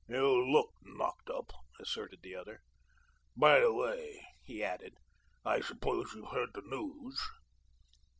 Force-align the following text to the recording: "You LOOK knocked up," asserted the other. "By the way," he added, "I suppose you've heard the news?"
"You 0.07 0.43
LOOK 0.51 0.71
knocked 0.81 1.29
up," 1.29 1.53
asserted 1.79 2.23
the 2.23 2.33
other. 2.33 2.63
"By 3.37 3.59
the 3.59 3.71
way," 3.71 4.25
he 4.41 4.63
added, 4.63 4.95
"I 5.45 5.61
suppose 5.61 6.11
you've 6.15 6.31
heard 6.31 6.55
the 6.55 6.63
news?" 6.63 7.21